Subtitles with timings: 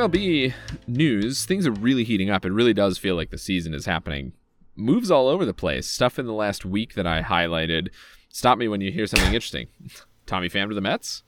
[0.00, 0.54] MLB
[0.86, 2.46] news, things are really heating up.
[2.46, 4.32] It really does feel like the season is happening.
[4.74, 5.86] Moves all over the place.
[5.86, 7.90] Stuff in the last week that I highlighted.
[8.30, 9.68] Stop me when you hear something interesting.
[10.26, 11.22] Tommy Pham to the Mets,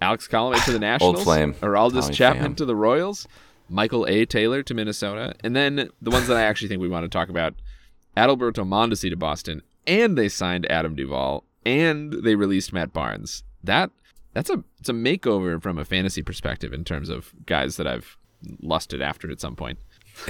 [0.00, 1.54] Alex Colomé to the Nationals, Old flame.
[1.54, 2.56] Aroldis Tommy Chapman Pham.
[2.58, 3.26] to the Royals,
[3.68, 4.24] Michael A.
[4.26, 7.28] Taylor to Minnesota, and then the ones that I actually think we want to talk
[7.28, 7.54] about:
[8.16, 13.42] Adalberto Mondesi to Boston, and they signed Adam Duvall, and they released Matt Barnes.
[13.64, 13.90] That
[14.34, 18.16] that's a it's a makeover from a fantasy perspective in terms of guys that I've
[18.60, 19.78] lusted after at some point.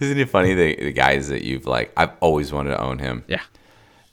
[0.00, 1.92] Isn't it funny the, the guys that you've like?
[1.96, 3.24] I've always wanted to own him.
[3.28, 3.42] Yeah.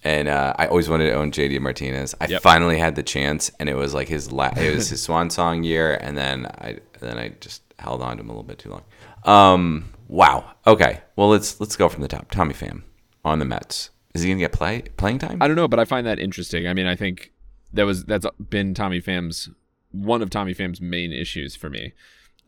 [0.03, 2.13] and uh, I always wanted to own JD Martinez.
[2.22, 2.41] I Yep.
[2.44, 5.63] finally had the chance, and it was like his la- it was his swan song
[5.63, 8.69] year, and then I then I just held on to him a little bit too
[8.69, 8.83] long.
[9.25, 10.52] Um, wow.
[10.67, 11.02] Okay.
[11.16, 12.30] Well, let's let's go from the top.
[12.31, 12.83] Tommy Pham
[13.25, 13.89] on the Mets.
[14.13, 15.41] Is he gonna get play playing time?
[15.41, 16.67] I don't know, but I find that interesting.
[16.67, 17.31] I mean, I think
[17.73, 19.50] that was that's been Tommy Pham's
[19.91, 21.94] one of Tommy Pham's main issues for me.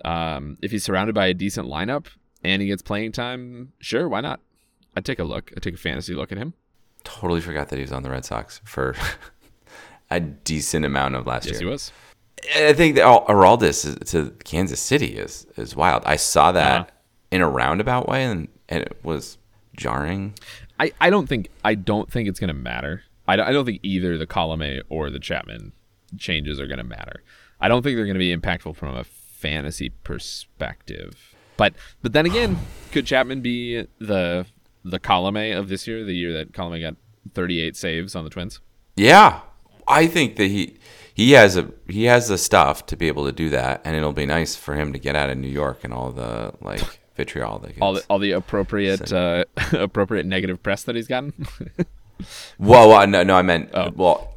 [0.06, 2.08] Um, if he's surrounded by a decent lineup
[2.44, 4.40] and he gets playing time, sure, why not?
[4.96, 5.52] I'd take a look.
[5.56, 6.54] I'd take a fantasy look at him.
[7.04, 8.96] totally forgot that he was on the Red Sox for
[10.10, 11.54] a decent amount of last year.
[11.54, 11.92] Yes, he was.
[12.56, 16.04] I think that Aroldis to Kansas City is is wild.
[16.06, 16.90] I saw that Uh-huh.
[17.32, 19.38] in a roundabout way, and and it was
[19.78, 20.34] jarring.
[20.80, 23.04] I, I don't think I don't think it's gonna matter.
[23.28, 25.74] I don't, I don't think either the Colome or the Chapman
[26.18, 27.24] changes are gonna matter.
[27.59, 31.36] I don't think they're gonna be impactful from a fantasy perspective.
[31.58, 32.58] But but then again,
[32.92, 34.46] could Chapman be the
[34.84, 36.96] the Colome of this year, the year that Colome got
[37.34, 38.59] 38 saves on the Twins?
[38.96, 39.42] Yeah,
[39.88, 40.78] I think that he
[41.14, 44.14] he has a he has the stuff to be able to do that, and it'll
[44.14, 47.59] be nice for him to get out of New York and all the like vitriol
[47.59, 47.80] that.
[47.81, 51.47] All the all the appropriate uh, appropriate negative press that he's gotten.
[52.57, 53.91] Whoa, whoa, no, no, I meant Oh.
[53.96, 54.35] well,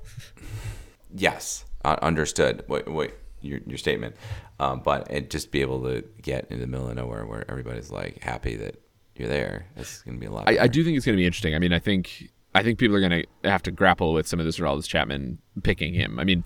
[1.15, 2.65] yes, uh, understood.
[2.69, 4.17] Wait, wait, your your statement,
[4.61, 7.91] um, but it just be able to get in the middle of nowhere where everybody's
[7.91, 8.81] like happy that
[9.15, 9.67] you're there.
[9.77, 10.49] It's gonna be a lot.
[10.49, 11.55] I, I do think it's going to be interesting.
[11.55, 14.41] I mean, I think I think people are going to have to grapple with some
[14.41, 16.19] of this Aroldis Chapman picking him.
[16.19, 16.43] I mean,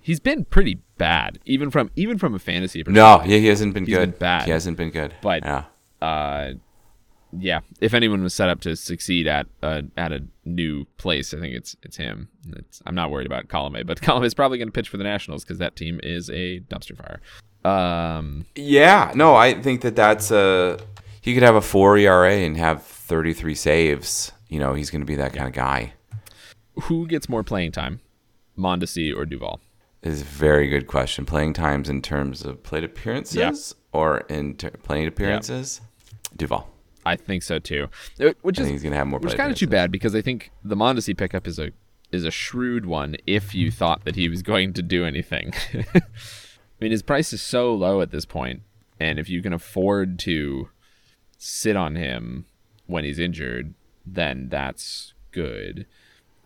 [0.00, 2.94] he's been pretty bad, even from even from a fantasy perspective.
[2.94, 4.12] No, he, he hasn't been good.
[4.12, 4.44] been bad.
[4.44, 5.14] He hasn't been good.
[5.22, 5.64] But- yeah,
[6.00, 6.52] Uh,
[7.38, 11.38] yeah, if anyone was set up to succeed at uh, at a new place, I
[11.38, 12.28] think it's it's him.
[12.56, 15.04] It's, I'm not worried about Colome, but Colome is probably going to pitch for the
[15.04, 17.20] Nationals because that team is a dumpster fire.
[17.64, 19.12] Um, yeah.
[19.14, 20.78] No, I think that that's a.
[21.20, 24.32] He could have a four ERA and have 33 saves.
[24.48, 25.92] You know, he's going to be that kind of guy.
[26.84, 28.00] who gets more playing time,
[28.58, 29.60] Mondesi or Duvall?
[30.02, 31.26] Is a very good question.
[31.26, 35.82] Playing times in terms of plate appearances or in ter- playing appearances?
[36.34, 36.70] Duvall.
[37.04, 37.88] I think so too.
[38.20, 40.20] Uh, Which is he's to have more which is kind of too bad because I
[40.20, 41.70] think the Mondesi pickup is a
[42.12, 45.52] is a shrewd one if you thought that he was going to do anything.
[45.94, 46.02] I
[46.80, 48.62] mean, his price is so low at this point,
[48.98, 50.68] and if you can afford to
[51.38, 52.46] sit on him
[52.86, 53.74] when he's injured,
[54.04, 55.86] then that's good.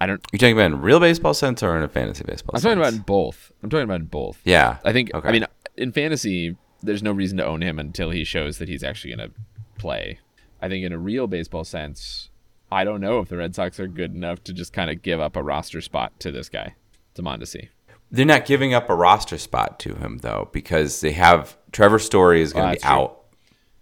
[0.00, 0.24] I don't.
[0.32, 2.70] You're talking about in real baseball sense or in a fantasy baseball I'm sense?
[2.70, 3.52] talking about in both.
[3.62, 4.40] I'm talking about in both.
[4.44, 4.78] Yeah.
[4.84, 5.14] I think.
[5.14, 5.28] Okay.
[5.28, 8.82] I mean, in fantasy, there's no reason to own him until he shows that he's
[8.82, 9.34] actually going to
[9.78, 10.18] play.
[10.64, 12.30] I think in a real baseball sense,
[12.72, 15.20] I don't know if the Red Sox are good enough to just kind of give
[15.20, 16.74] up a roster spot to this guy,
[17.16, 17.68] to Mondesi.
[18.10, 22.40] They're not giving up a roster spot to him though, because they have Trevor Story
[22.40, 22.92] is going Oh, to be that's true.
[23.02, 23.20] out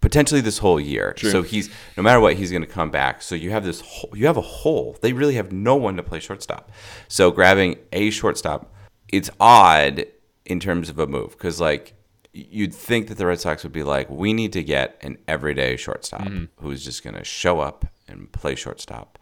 [0.00, 1.14] potentially this whole year.
[1.18, 3.22] So he's no matter what, he's going to come back.
[3.22, 4.96] So you have this, whole, you have a hole.
[5.02, 6.72] They really have no one to play shortstop.
[7.06, 8.74] So grabbing a shortstop,
[9.08, 10.06] it's odd
[10.44, 11.94] in terms of a move because like
[12.32, 15.76] you'd think that the Red Sox would be like, we need to get an everyday
[15.76, 16.44] shortstop Mm-hmm.
[16.64, 19.18] who's just going to show up and play shortstop,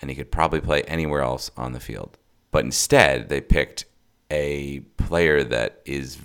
[0.00, 2.18] and he could probably play anywhere else on the field.
[2.50, 3.84] But instead, they picked
[4.30, 6.16] a player that is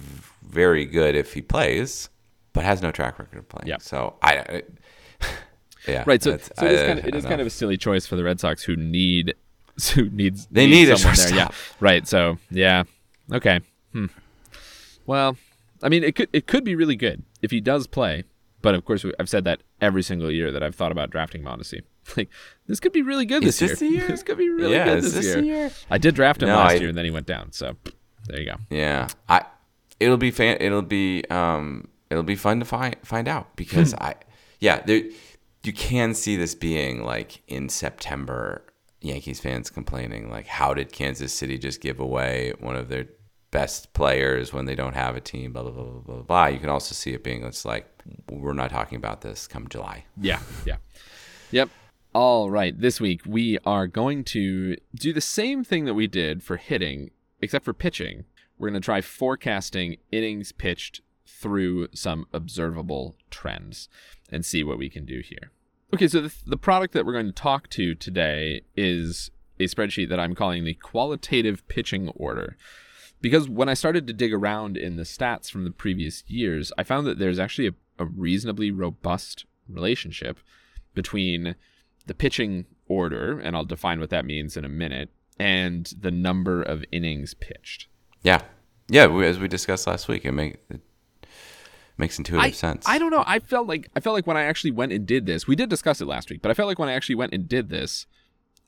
[0.42, 2.10] very good if he plays,
[2.54, 3.68] but has no track record of playing.
[3.68, 3.78] Yeah.
[3.80, 4.62] So I, I
[5.88, 6.22] yeah, Right.
[6.24, 8.24] So, so it is, kind of, it is kind of a silly choice for the
[8.24, 9.36] Red Sox who need
[9.96, 11.36] who needs They need a someone there.
[11.36, 11.48] Yeah.
[11.80, 12.08] Right.
[12.08, 12.84] So yeah.
[13.32, 13.62] Okay.
[13.92, 14.08] Hmm.
[15.06, 15.38] Well,
[15.84, 18.24] I mean, it could it could be really good if he does play.
[18.62, 21.82] But of course, I've said that every single year that I've thought about drafting Mondesi.
[22.18, 22.30] Like
[22.68, 24.08] this could be really good Is this, this the year?
[24.10, 25.42] this could be really Yeah, good this, this year.
[25.42, 25.72] year?
[25.90, 27.54] I did draft him No, last I- year, and then he went down.
[27.54, 27.78] So
[28.28, 28.56] there you go.
[28.70, 29.46] Yeah, I.
[30.02, 30.58] It'll be fan.
[30.60, 31.88] It'll be um.
[32.10, 34.16] It'll be fun to find find out because I.
[34.60, 35.02] Yeah, there.
[35.64, 38.66] You can see this being like in September.
[39.02, 43.08] Yankees fans complaining like, how did Kansas City just give away one of their
[43.54, 45.54] best players when they don't have a team?
[45.54, 46.24] Blah blah blah blah blah.
[46.24, 46.46] blah.
[46.48, 47.88] You can also see it being it's like
[48.30, 50.06] we're not talking about this come July.
[50.20, 50.78] Yeah, yeah.
[51.52, 51.70] Yep.
[52.14, 52.78] All right.
[52.78, 57.12] This week we are going to do the same thing that we did for hitting,
[57.42, 58.26] except for pitching.
[58.58, 63.88] We're going to try forecasting innings pitched through some observable trends
[64.30, 65.52] and see what we can do here.
[65.94, 69.30] Okay, so the, the product that we're going to talk to today is
[69.60, 72.58] a spreadsheet that I'm calling the qualitative pitching order.
[73.24, 76.84] Because when I started to dig around in the stats from the previous years, I
[76.84, 80.40] found that there's actually a, a reasonably robust relationship
[80.94, 81.56] between
[82.06, 85.10] the pitching order, and I'll define what that means in a minute,
[85.40, 87.88] and the number of innings pitched.
[88.24, 88.42] Yeah,
[88.90, 89.08] yeah.
[89.08, 90.82] we- As we discussed last week, it make it
[91.98, 92.84] makes intuitive I, sense.
[92.86, 93.24] I don't know.
[93.26, 95.70] I felt like I felt like when I actually went and did this, we did
[95.70, 98.06] discuss it last week, but I felt like when I actually went and did this,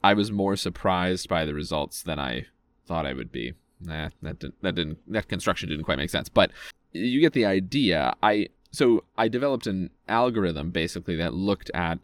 [0.02, 2.46] I was more surprised by the results than I
[2.88, 3.52] thought I would be.
[3.82, 6.52] Nah, that didn't, that didn't that construction didn't quite make sense, but
[6.92, 8.16] you get the idea.
[8.24, 12.00] I so I developed an algorithm basically that looked at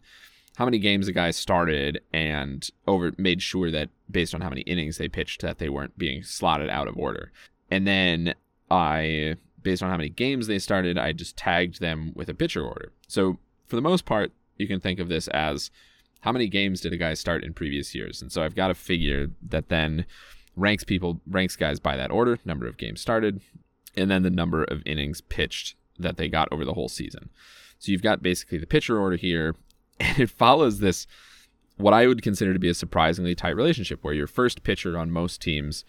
[0.56, 4.60] how many games a guy started and over made sure that based on how many
[4.62, 7.32] innings they pitched that they weren't being slotted out of order.
[7.70, 8.34] And then
[8.70, 12.64] I based on how many games they started, I just tagged them with a pitcher
[12.64, 12.92] order.
[13.08, 15.70] So for the most part, you can think of this as
[16.20, 18.22] how many games did a guy start in previous years?
[18.22, 20.04] And so I've got a figure that then
[20.56, 23.40] ranks people ranks guys by that order, number of games started,
[23.96, 27.30] and then the number of innings pitched that they got over the whole season.
[27.78, 29.56] So you've got basically the pitcher order here,
[30.00, 31.06] and it follows this
[31.76, 35.10] what I would consider to be a surprisingly tight relationship where your first pitcher on
[35.10, 35.84] most teams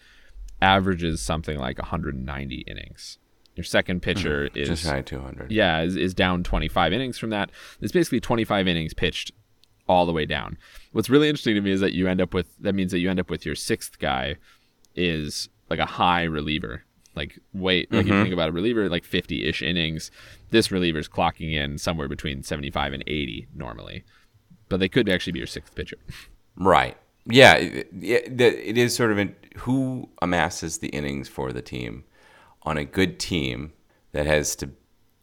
[0.60, 3.18] averages something like 190 innings.
[3.54, 4.58] Your second pitcher mm-hmm.
[4.58, 5.52] is just two hundred.
[5.52, 7.50] yeah, is, is down 25 innings from that.
[7.80, 9.30] It's basically 25 innings pitched
[9.88, 10.56] all the way down.
[10.92, 13.10] What's really interesting to me is that you end up with that means that you
[13.10, 14.36] end up with your sixth guy
[14.94, 16.84] is like a high reliever.
[17.14, 18.22] Like wait, like if you mm-hmm.
[18.22, 20.10] think about a reliever, like 50-ish innings,
[20.50, 24.04] this reliever is clocking in somewhere between 75 and 80 normally.
[24.68, 25.98] But they could actually be your sixth pitcher.
[26.56, 26.96] Right.
[27.26, 27.54] Yeah.
[27.54, 32.04] It, it, it is sort of in, who amasses the innings for the team
[32.62, 33.72] on a good team
[34.12, 34.70] that has to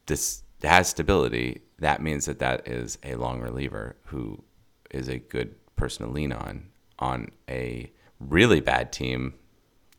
[0.05, 1.61] this has stability.
[1.79, 4.43] That means that that is a long reliever who
[4.91, 6.67] is a good person to lean on.
[6.99, 9.33] On a really bad team,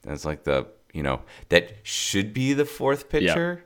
[0.02, 3.64] that's like the you know that should be the fourth pitcher,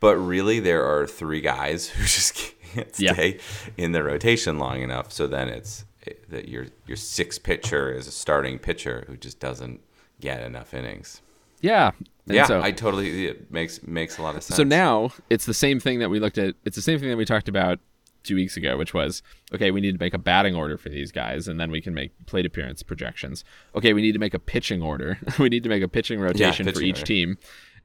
[0.00, 3.12] but really there are three guys who just can't Yeah.
[3.12, 3.38] stay
[3.76, 5.12] in the rotation long enough.
[5.12, 5.84] So then it's
[6.28, 9.80] that your your sixth pitcher is a starting pitcher who just doesn't
[10.20, 11.20] get enough innings.
[11.60, 11.90] Yeah.
[12.26, 14.56] Yeah, so- I totally it makes makes a lot of sense.
[14.56, 16.54] So now it's the same thing that we looked at.
[16.64, 17.80] It's the same thing that we talked about
[18.22, 19.22] two weeks ago, which was
[19.54, 21.94] okay, we need to make a batting order for these guys, and then we can
[21.94, 23.44] make plate appearance projections.
[23.74, 25.18] Okay, we need to make a pitching order.
[25.38, 27.06] we need to make a pitching rotation for pitching each order.
[27.06, 27.38] team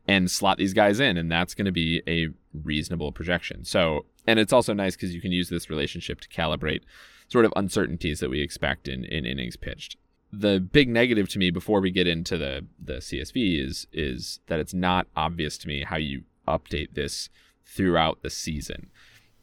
[0.07, 2.29] and slot these guys in, and that's going to be a
[2.63, 3.65] reasonable projection.
[3.65, 6.81] So, and it's also nice because you can use this relationship to calibrate
[7.27, 9.97] sort of uncertainties that we expect in, in innings pitched
[10.31, 14.59] the big negative to me before we get into the the CSV is is that
[14.59, 17.29] it's not obvious to me how you update this
[17.65, 18.89] throughout the season.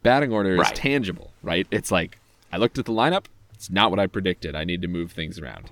[0.03, 0.75] Batting order is Right.
[0.75, 1.67] tangible, right?
[1.71, 2.19] It's like
[2.53, 4.55] I looked at the lineup, it's not what I predicted.
[4.55, 5.71] I need to move things around.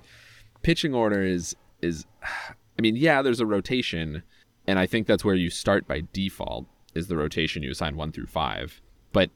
[0.61, 4.23] Pitching order is is I mean, yeah, there's a rotation
[4.67, 8.11] and I think that's where you start by default is the rotation you assign 1
[8.11, 8.81] through 5.
[9.11, 9.29] But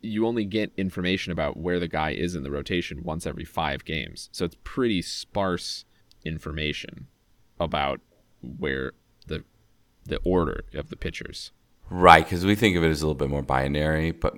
[0.00, 3.84] you only get information about where the guy is in the rotation once every five
[3.84, 4.28] games.
[4.32, 5.84] So it's pretty sparse
[6.24, 7.06] information
[7.58, 8.00] about
[8.42, 8.92] where
[9.26, 9.44] the
[10.04, 11.52] the order of the pitchers.
[11.92, 14.34] Right, because we think of it as a little bit more binary, but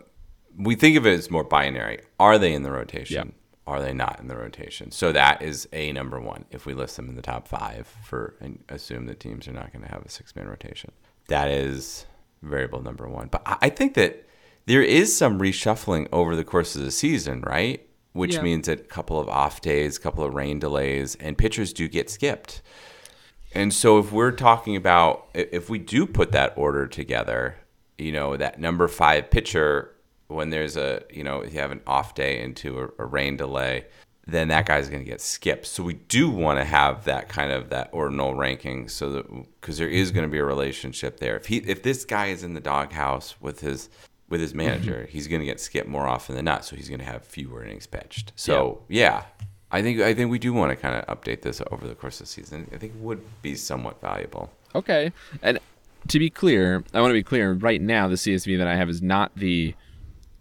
[0.57, 2.01] we think of it as more binary.
[2.19, 3.33] Are they in the rotation?
[3.67, 4.91] Are they not in the rotation?
[4.91, 6.45] So that is a number one.
[6.51, 9.73] If we list them in the top five for and assume that teams are not
[9.73, 10.93] going to have a six man rotation,
[11.29, 12.05] that is
[12.43, 13.29] variable number one.
[13.29, 14.27] But I I think that
[14.67, 17.87] there is some reshuffling over the course of the season, right?
[18.13, 18.43] Which Yeah.
[18.43, 21.89] means that a couple of off days, a couple of rain delays, and pitchers do
[21.89, 22.61] get skipped.
[23.55, 27.57] And so if we're talking about if we do put that order together,
[27.99, 29.95] you know, that number five pitcher,
[30.27, 33.37] when there's a, you know, if you have an off day into a, a rain
[33.37, 33.87] delay,
[34.27, 35.67] then that guy's going to get skipped.
[35.67, 39.79] So we do want to have that kind of that ordinal ranking so that because
[39.79, 41.37] there is going to be a relationship there.
[41.37, 43.91] If he if this guy is in the doghouse with his
[44.29, 44.59] with his mm-hmm.
[44.59, 47.25] manager, he's going to get skipped more often than not, so he's going to have
[47.25, 48.33] fewer innings pitched.
[48.37, 49.25] So yeah.
[49.75, 52.21] I think I think we do want to kind of update this over the course
[52.21, 52.71] of the season.
[52.73, 54.53] I think it would be somewhat valuable.
[54.73, 55.11] Okay.
[55.43, 55.59] And
[56.07, 57.55] to be clear, I want to be clear.
[57.55, 59.75] Right now, the CSV that I have is not the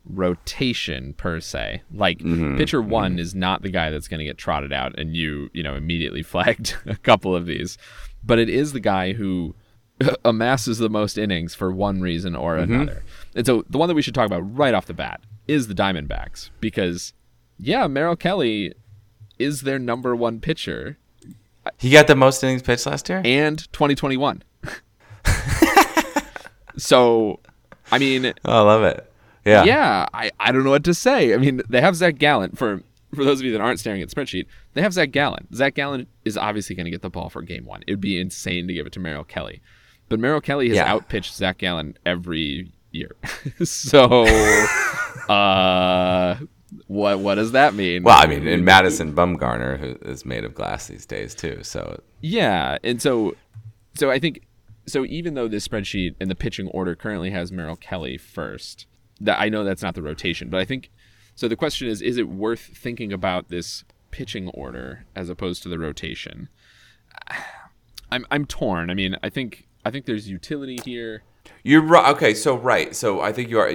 [0.07, 1.81] rotation per se.
[1.91, 2.33] Like mm-hmm.
[2.33, 2.57] Mm-hmm.
[2.57, 5.63] pitcher one is not the guy that's going to get trotted out, and you you
[5.63, 7.79] know immediately flagged a couple of these,
[8.23, 9.55] but it is the guy who
[10.23, 12.71] amasses the most innings for one reason or mm-hmm.
[12.71, 13.03] another.
[13.35, 15.73] And so the one that we should talk about right off the bat is the
[15.73, 17.13] Diamondbacks because
[17.57, 18.73] yeah, Merrill Kelly
[19.39, 20.97] is their number one pitcher
[21.77, 23.21] He got the most innings pitched last year.
[23.25, 24.43] and 2021.
[26.77, 27.39] so,
[27.91, 29.09] I mean, Oh, I love it.
[29.45, 29.63] Yeah.
[29.65, 31.33] yeah, I, I don't know what to say.
[31.33, 32.81] I mean, they have Zach Gallen for
[33.13, 34.45] for those of you that aren't staring at the spreadsheet.
[34.73, 35.47] They have Zach Gallen.
[35.53, 37.83] Zach Gallen is obviously going to get the ball for game one.
[37.85, 39.61] It would be insane to give it to Merrill Kelly,
[40.09, 40.91] but Merrill Kelly has Yeah.
[40.91, 43.15] outpitched Zach Gallen every year.
[43.63, 44.25] so,
[45.29, 46.37] uh,
[46.87, 48.03] what what does that mean?
[48.03, 51.59] Well, I mean, and Madison Bumgarner, who is made of glass these days too.
[51.63, 53.35] So Yeah, and so
[53.95, 54.41] so I think
[54.85, 58.85] so even though this spreadsheet and the pitching order currently has Merrill Kelly first,
[59.19, 60.89] that I know that's not the rotation, but I think
[61.35, 65.69] so the question is is it worth thinking about this pitching order as opposed to
[65.69, 66.49] the rotation?
[68.11, 68.89] I'm I'm torn.
[68.89, 71.23] I mean, I think I think there's utility here.
[71.63, 72.13] you're right.
[72.15, 72.95] Okay, so right.
[72.95, 73.73] So I think you are.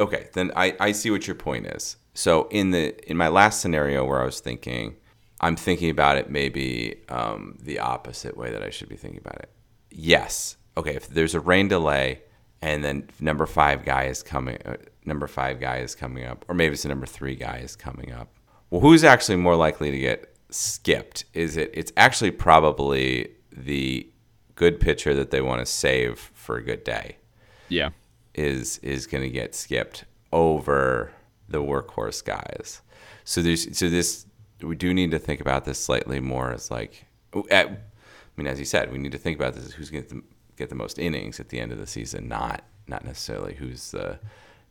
[0.00, 1.96] Okay, then I I see what your point is.
[2.16, 4.96] So in the in my last scenario where I was thinking,
[5.40, 9.36] I'm thinking about it maybe um, the opposite way that I should be thinking about
[9.36, 9.50] it.
[9.90, 10.56] Yes.
[10.78, 10.94] Okay.
[10.96, 12.22] If there's a rain delay,
[12.62, 16.54] and then number five guy is coming, uh, number five guy is coming up, or
[16.54, 18.28] maybe it's the number three guy is coming up.
[18.70, 21.26] Well, who's actually more likely to get skipped?
[21.34, 21.70] Is it?
[21.74, 24.10] It's actually probably the
[24.54, 27.16] good pitcher that they want to save for a good day
[27.68, 27.90] Yeah.
[28.34, 31.12] is is going to get skipped over
[31.48, 32.82] the workhorse guys.
[33.24, 34.26] So there's so this
[34.62, 37.06] we do need to think about this slightly more as like
[37.50, 37.76] at, I
[38.36, 40.24] mean as you said we need to think about this who's going to
[40.56, 44.18] get the most innings at the end of the season not not necessarily who's the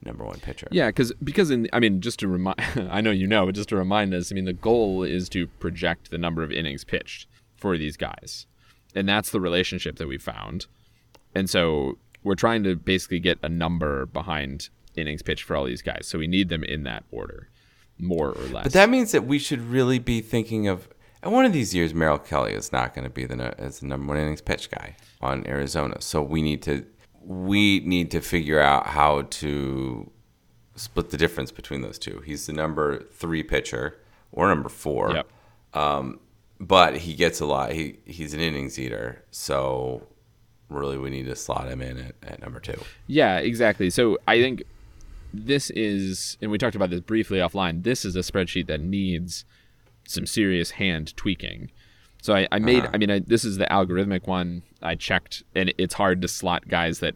[0.03, 0.67] number one pitcher.
[0.71, 3.69] Yeah, because because in I mean just to remind I know you know, but just
[3.69, 7.27] to remind us, I mean the goal is to project the number of innings pitched
[7.55, 8.45] for these guys,
[8.93, 10.67] and that's the relationship that we found,
[11.33, 15.81] and so we're trying to basically get a number behind innings pitched for all these
[15.81, 17.49] guys, so we need them in that order,
[17.97, 18.63] more or less.
[18.63, 20.89] But that means that we should really be thinking of.
[21.21, 23.87] And one of these years, Merrill Kelly is not going to be the as the
[23.87, 26.01] number one innings pitch guy on Arizona.
[26.01, 26.85] So we need to
[27.21, 30.11] we need to figure out how to
[30.75, 32.21] split the difference between those two.
[32.25, 33.97] He's the number three pitcher
[34.31, 35.27] or number four, Yep.
[35.73, 36.19] Um,
[36.59, 37.71] but he gets a lot.
[37.73, 40.07] He he's an innings eater, so
[40.69, 42.79] really we need to slot him in at, at number two.
[43.07, 43.89] Yeah, exactly.
[43.89, 44.63] So I think
[45.37, 47.83] this is, and we talked about this briefly offline.
[47.83, 49.45] This is a spreadsheet that needs
[50.07, 51.71] some serious hand tweaking.
[52.21, 54.63] So I, I made, I mean, I, this is the algorithmic one.
[54.81, 57.15] I checked, and it's hard to slot guys that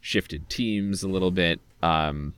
[0.00, 1.60] shifted teams a little bit.
[1.82, 2.34] Um,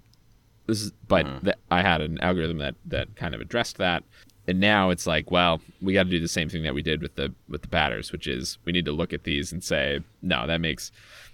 [0.66, 4.04] this is, but the, I had an algorithm that that kind of addressed that.
[4.46, 7.02] And now it's like, well, we got to do the same thing that we did
[7.02, 10.00] with the with the batters, which is we need to look at these and say,
[10.20, 10.92] no, that makes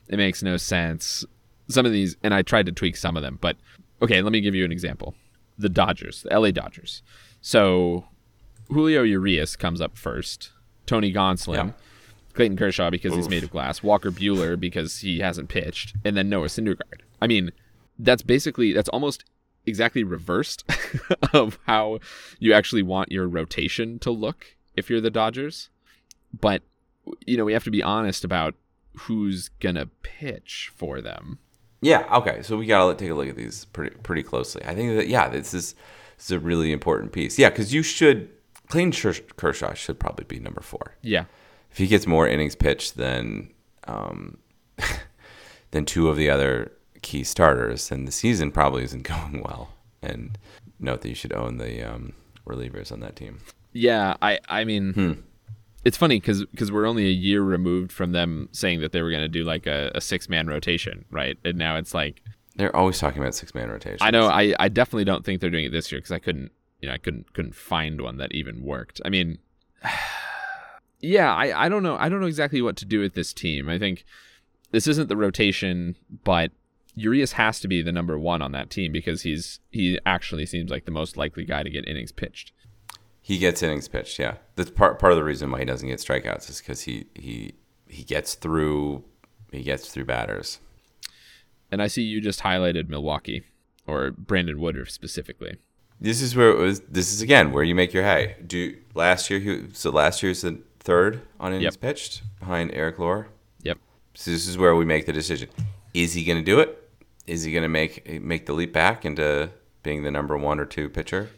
[0.09, 1.25] it makes no sense.
[1.69, 3.57] Some of these, and I tried to tweak some of them, but
[4.03, 5.15] okay, let me give you an example.
[5.59, 7.03] The Dodgers, the LA Dodgers.
[7.41, 8.05] So
[8.69, 10.53] Julio Urias comes up first.
[10.87, 11.73] Tony Gonsolin, Yeah.
[12.35, 16.29] Clayton Kershaw because he's made of glass, Walker Buehler because he hasn't pitched, and then
[16.29, 17.01] Noah Syndergaard.
[17.21, 17.51] I mean,
[17.99, 19.25] that's basically that's almost
[19.67, 20.65] exactly reversed
[21.33, 21.99] of how
[22.39, 25.69] you actually want your rotation to look if you're the Dodgers.
[26.39, 26.63] But
[27.27, 28.55] you know, we have to be honest about
[29.01, 31.39] who's gonna pitch for them.
[31.81, 32.07] Yeah.
[32.17, 32.43] Okay.
[32.43, 34.63] So we gotta take a look at these pretty pretty closely.
[34.65, 35.75] I think that yeah, this is
[36.17, 37.39] this is a really important piece.
[37.39, 38.31] Yeah, because you should
[38.69, 38.93] Clayton
[39.37, 40.95] Kershaw should probably be number four.
[41.03, 41.25] Yeah.
[41.71, 43.51] If he gets more innings pitched than
[43.87, 44.39] um,
[45.71, 49.71] than two of the other key starters, then the season probably isn't going well.
[50.03, 50.39] And
[50.79, 52.13] note that you should own the um,
[52.47, 53.41] relievers on that team.
[53.73, 55.23] Yeah, I I mean,
[55.85, 59.11] it's funny because because we're only a year removed from them saying that they were
[59.11, 61.39] going to do like a, a six man rotation, right?
[61.45, 62.23] And now it's like
[62.57, 63.99] They're always talking about six man rotation.
[64.01, 66.51] I know I, I definitely don't think they're doing it this year because I couldn't
[66.81, 69.01] you know I couldn't couldn't find one that even worked.
[69.05, 69.39] I mean,
[71.01, 73.69] yeah, I I don't know I don't know exactly what to do with this team.
[73.69, 74.05] I think
[74.71, 76.53] this isn't the rotation, but
[76.95, 80.71] Urias has to be the number one on that team because he's he actually seems
[80.71, 82.53] like the most likely guy to get innings pitched.
[83.29, 84.19] He gets innings pitched.
[84.19, 87.05] Yeah, that's part part of the reason why he doesn't get strikeouts is because he
[87.15, 87.53] he
[87.87, 89.05] he gets through
[89.53, 90.61] he gets through batters.
[91.71, 93.43] And I see you just highlighted Milwaukee
[93.87, 95.59] or Brandon Woodruff specifically.
[96.01, 96.81] This is where it was.
[96.89, 98.37] This is again where you make your hay.
[98.47, 99.41] Do last year?
[99.41, 101.81] He, so last year's the third on innings Yep.
[101.83, 103.29] pitched behind Eric Lauer.
[103.61, 103.77] Yep.
[104.15, 105.51] So this is where we make the decision.
[105.93, 106.83] Is he going to do it?
[107.27, 109.51] Is he going to make make the leap back into
[109.83, 111.29] being the number one or two pitcher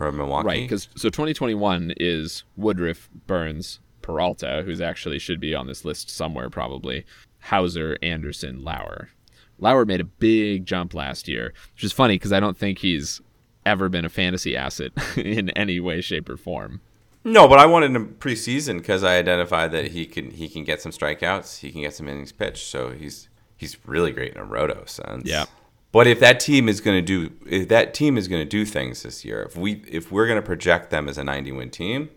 [0.00, 0.46] for Milwaukee?
[0.46, 6.08] Right, because so 2021 is Woodruff, Burnes, Peralta, who's actually should be on this list
[6.08, 7.04] somewhere probably.
[7.40, 9.10] Houser, Anderson, Lauer.
[9.58, 13.20] Lauer made a big jump last year, which is funny because I don't think he's
[13.66, 16.80] ever been a fantasy asset in any way, shape, or form.
[17.22, 20.80] no, but I wanted him preseason because I identified that he can he can get
[20.80, 24.44] some strikeouts, he can get some innings pitched, so he's he's really great in a
[24.44, 25.26] roto sense.
[25.26, 25.44] Yeah.
[25.92, 28.64] But if that team is going to do if that team is going to do
[28.64, 31.70] things this year, if we if we're going to project them as a 90 win
[31.70, 32.10] team,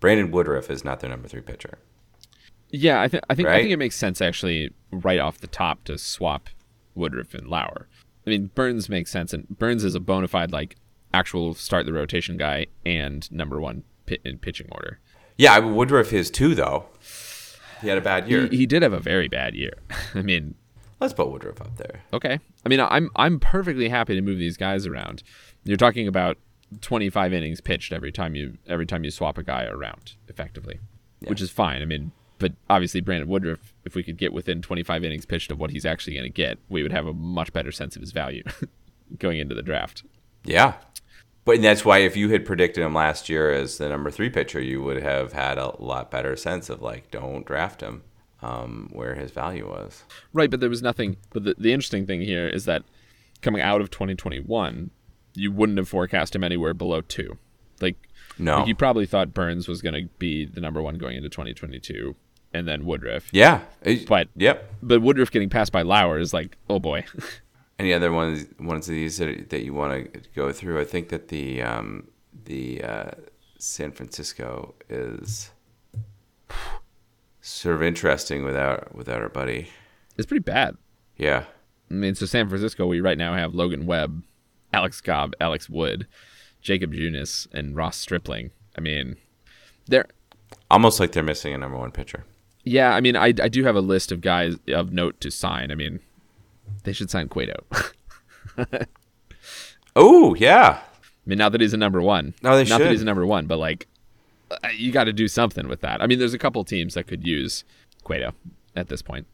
[0.00, 1.78] Brandon Woodruff is not their number 3 pitcher.
[2.70, 5.84] Yeah, I think I think I think it makes sense actually right off the top
[5.84, 6.48] to swap
[6.94, 7.88] Woodruff and Lauer.
[8.26, 10.76] I mean, Burnes makes sense, and Burnes is a bona fide like
[11.14, 14.98] actual start the rotation guy and number one pit in pitching order.
[15.38, 16.86] Yeah, I- Woodruff is too though.
[17.80, 18.46] He had a bad year.
[18.48, 19.74] He, he did have a very bad year.
[20.14, 20.54] I mean,
[21.00, 22.02] Let's put Woodruff up there.
[22.12, 22.38] okay.
[22.64, 25.22] I mean, I'm I'm perfectly happy to move these guys around.
[25.64, 26.38] You're talking about
[26.80, 30.80] 25 innings pitched every time you every time you swap a guy around effectively,
[31.26, 31.82] which is fine.
[31.82, 35.58] I mean, but obviously Brandon Woodruff, if we could get within 25 innings pitched of
[35.58, 38.12] what he's actually going to get, we would have a much better sense of his
[38.12, 38.42] value
[39.18, 40.04] going into the draft.
[40.44, 40.74] Yeah.
[41.44, 44.60] But that's why if you had predicted him last year as the number three pitcher,
[44.60, 48.02] you would have had a lot better sense of like, don't draft him
[48.46, 50.04] um, where his value was.
[50.32, 51.16] Right, but there was nothing.
[51.32, 52.82] But the, the interesting thing here is that
[53.42, 54.90] coming out of 2021,
[55.34, 57.38] you wouldn't have forecast him anywhere below two.
[57.80, 57.96] Like,
[58.38, 58.64] No.
[58.66, 62.14] you probably thought Burnes was going to be the number one going into 2022,
[62.54, 63.28] and then Woodruff.
[63.32, 63.60] Yeah.
[64.06, 64.72] But yep.
[64.82, 67.04] but Woodruff getting passed by Lauer is like, oh boy.
[67.78, 70.80] Any other ones ones of these that, that you want to go through?
[70.80, 72.08] I think that the um,
[72.46, 73.10] the uh,
[73.58, 75.50] San Francisco is
[77.46, 79.68] sort of interesting without without our buddy.
[80.16, 80.76] it's pretty bad.
[81.16, 81.44] Yeah.
[81.90, 84.22] I mean, so San Francisco, we right now have Logan Webb,
[84.72, 86.06] Alex Cobb, Alex Wood,
[86.60, 88.50] Jakob Junis, and Ross Stripling.
[88.76, 89.16] I mean,
[89.86, 90.06] they're
[90.70, 92.24] Almost like they're missing a number one pitcher.
[92.64, 95.70] Yeah, I mean, I, I do have a list of guys of note to sign.
[95.70, 96.00] I mean,
[96.82, 97.64] they should sign Cueto.
[99.96, 100.80] Oh yeah.
[100.82, 102.34] I mean, now that he's a number one.
[102.42, 103.88] No, they Not that he's a number one, but like,
[104.50, 106.02] Uh, you got to do something with that.
[106.02, 107.64] I mean, there's a couple teams that could use
[108.04, 108.32] Cueto
[108.74, 109.26] at this point.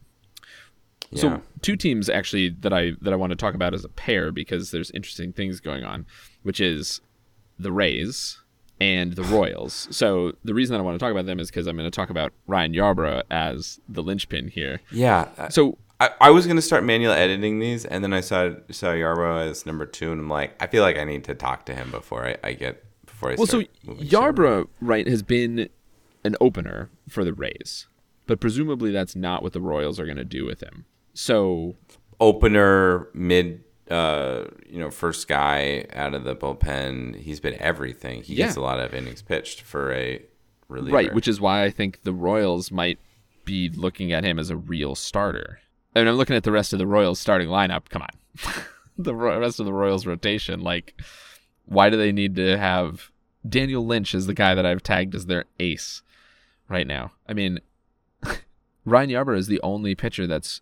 [1.11, 1.21] Yeah.
[1.21, 4.31] So two teams actually that I that I want to talk about as a pair
[4.31, 6.05] because there's interesting things going on,
[6.41, 7.01] which is
[7.59, 8.39] the Rays
[8.81, 9.87] and the Royals.
[9.91, 11.95] So the reason that I want to talk about them is because I'm going to
[11.95, 14.81] talk about Ryan Yarbrough as the linchpin here.
[14.91, 15.27] yeah.
[15.37, 18.87] Uh, so I, I was gonna start manually editing these, and then I saw saw
[18.87, 21.75] Yarbrough as number two, and I'm like, I feel like I need to talk to
[21.75, 22.83] him before I, I get
[23.23, 23.69] before I Well, so start.
[23.83, 24.35] moving forward.
[24.35, 25.69] Yarbrough, right, has been
[26.23, 27.87] an opener for the Rays,
[28.27, 30.85] but presumably that's not what the Royals are going to do with him.
[31.13, 31.75] So,
[32.19, 37.17] opener, mid, uh, you know, first guy out of the bullpen.
[37.17, 38.23] He's been everything.
[38.23, 40.21] He gets a lot of innings pitched for a
[40.69, 40.95] reliever.
[40.95, 42.97] right, which is why I think the Royals might
[43.45, 45.59] be looking at him as a real starter.
[45.95, 47.89] I mean, I'm looking at the rest of the Royals starting lineup.
[47.89, 48.63] Come on,
[48.97, 50.61] the rest of the Royals rotation.
[50.61, 50.99] Like,
[51.65, 53.11] why do they need to have
[53.47, 56.01] Daniel Lynch is the guy that I've tagged as their ace
[56.69, 57.11] right now?
[57.27, 57.59] I mean,
[58.85, 60.61] Ryan Yarbrough is the only pitcher that's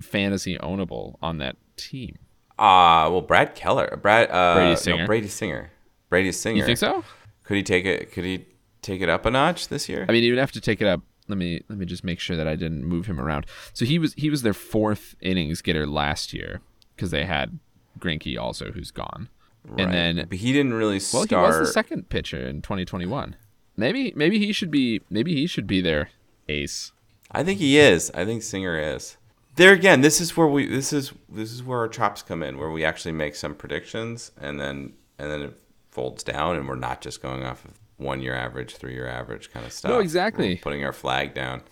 [0.00, 2.18] fantasy ownable on that team.
[2.58, 5.06] uh well, Brad Keller, Brad, uh, Brady no, Singer.
[5.06, 5.70] Brady Singer,
[6.08, 6.58] Brady Singer.
[6.58, 7.04] You think so?
[7.44, 8.12] Could he take it?
[8.12, 8.46] Could he
[8.82, 10.06] take it up a notch this year?
[10.08, 11.00] I mean, he would have to take it up.
[11.28, 13.46] Let me let me just make sure that I didn't move him around.
[13.72, 16.60] So he was he was their fourth innings getter last year
[16.94, 17.58] because they had
[17.98, 19.28] Greinke also, who's gone,
[19.66, 19.80] Right.
[19.80, 21.30] and then but he didn't really start.
[21.30, 23.36] well, he was the second pitcher in 2021.
[23.76, 26.10] Maybe maybe he should be maybe he should be their
[26.48, 26.92] ace.
[27.30, 28.10] I think he is.
[28.14, 29.16] I think Singer is.
[29.56, 32.58] There again, this is where we this is this is where our chops come in,
[32.58, 36.74] where we actually make some predictions and then and then it folds down, and we're
[36.74, 39.90] not just going off of one year average, three year average kind of stuff.
[39.90, 40.54] No, exactly.
[40.54, 41.62] We're putting our flag down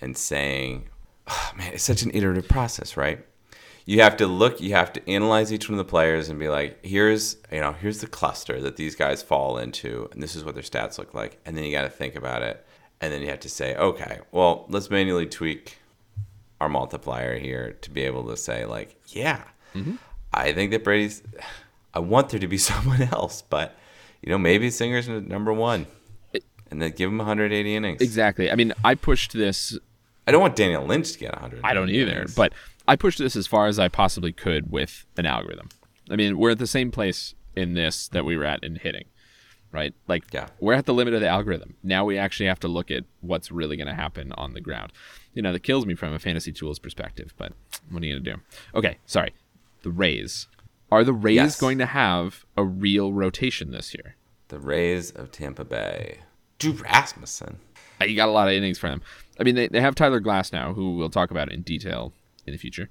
[0.00, 0.88] and saying,
[1.28, 3.24] oh, man, it's such an iterative process, right?
[3.84, 6.48] You have to look, you have to analyze each one of the players and be
[6.48, 10.44] like, here's you know, here's the cluster that these guys fall into, and this is
[10.44, 12.64] what their stats look like, and then you got to think about it,
[13.00, 15.78] and then you have to say, okay, well, let's manually tweak
[16.60, 19.42] our multiplier here to be able to say like, yeah,
[19.74, 19.96] mm-hmm.
[20.32, 21.22] I think that Brady's.
[21.94, 23.76] I want there to be someone else, but
[24.22, 25.86] you know maybe Singer's number one,
[26.70, 28.00] and then give him 180 innings.
[28.00, 28.50] Exactly.
[28.50, 29.76] I mean, I pushed this.
[30.26, 31.60] I don't want Daniel Lynch to get 100.
[31.64, 32.12] I don't either.
[32.12, 32.34] innings.
[32.34, 32.52] But
[32.86, 35.68] I pushed this as far as I possibly could with an algorithm.
[36.10, 39.04] I mean, we're at the same place in this that we were at in hitting,
[39.70, 39.94] right?
[40.08, 40.48] Like, Yeah.
[40.60, 41.76] we're at the limit of the algorithm.
[41.82, 44.92] Now we actually have to look at what's really going to happen on the ground.
[45.34, 47.52] You know, that kills me from a fantasy tools perspective, but
[47.90, 48.40] what are you going to do?
[48.74, 49.32] Okay, sorry.
[49.82, 50.48] The Rays.
[50.90, 51.60] Are the Rays Yes.
[51.60, 54.16] going to have a real rotation this year?
[54.48, 56.18] The Rays of Tampa Bay.
[56.58, 57.58] Drew Rasmussen.
[58.00, 59.02] Uh, You got a lot of innings for them.
[59.40, 62.12] I mean, they, they have Tyler Glasnow, who we'll talk about in detail
[62.46, 62.88] in the future.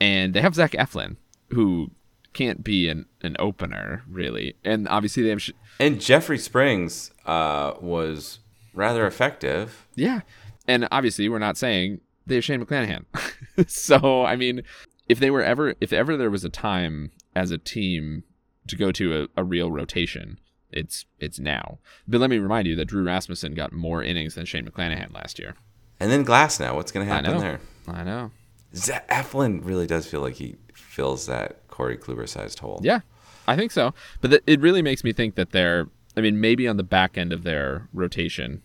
[0.00, 1.16] And they have Zach Eflin,
[1.50, 1.90] who
[2.32, 4.54] can't be an, an opener, really.
[4.64, 5.42] And obviously, they have.
[5.42, 8.38] Sh- And Jeffrey Springs uh, was
[8.74, 9.86] rather effective.
[9.94, 10.20] yeah.
[10.66, 13.06] And obviously, we're not saying they have Shane McClanahan.
[13.66, 14.62] so, I mean,
[15.08, 18.22] if they were ever, if ever there was a time as a team
[18.66, 20.38] to go to a, a real rotation,
[20.70, 21.78] it's it's now.
[22.06, 25.38] But let me remind you that Drew Rasmussen got more innings than Shane McClanahan last
[25.38, 25.54] year.
[25.98, 26.74] And then Glasnow.
[26.74, 27.40] What's going to I happen know.
[27.40, 27.60] there?
[27.88, 28.30] I know.
[28.74, 32.80] Z- Eflin really does feel like he fills that Corey Kluber sized hole.
[32.82, 33.00] Yeah,
[33.46, 33.94] I think so.
[34.20, 37.16] But th- it really makes me think that they're, I mean, maybe on the back
[37.16, 38.62] end of their rotation,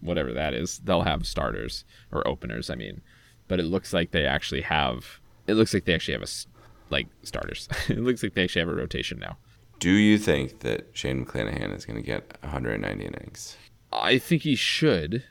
[0.00, 2.70] whatever that is, they'll have starters or openers.
[2.70, 3.00] I mean,
[3.48, 6.28] but it looks like they actually have, it looks like they actually have a,
[6.90, 7.68] like starters.
[7.88, 9.36] it looks like they actually have a rotation now.
[9.78, 13.56] Do you think that Shane McClanahan is going to get 190 innings?
[13.92, 15.24] I think he should.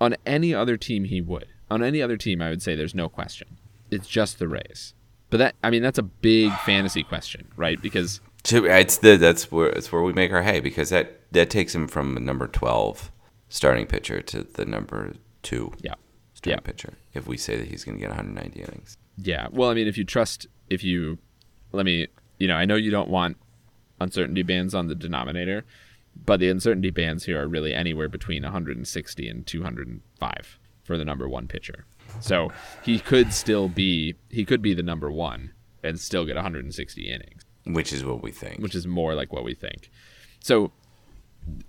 [0.00, 1.48] On any other team, he would.
[1.70, 3.58] On any other team, I would say there's no question.
[3.90, 4.94] It's just the Rays.
[5.30, 7.80] But that, I mean, that's a big fantasy question, right?
[7.80, 11.74] Because It's the that's where it's where we make our hay because that that takes
[11.74, 13.12] him from the number 12
[13.48, 15.94] starting pitcher to the number two yeah,
[16.34, 16.66] starting yeah.
[16.66, 16.94] pitcher.
[17.12, 19.48] If we say that he's going to get 190 innings, Yeah.
[19.50, 21.18] Well, I mean, if you trust, if you,
[21.72, 22.06] let me,
[22.38, 23.36] you know, I know you don't want
[24.00, 25.64] uncertainty bands on the denominator,
[26.24, 31.28] but the uncertainty bands here are really anywhere between 160 and 205 for the number
[31.28, 31.84] one pitcher.
[32.20, 32.50] So
[32.82, 35.52] he could still be, he could be the number one
[35.84, 38.60] and still get 160 innings, which is what we think.
[38.60, 39.90] which is more like what we think.
[40.40, 40.72] So,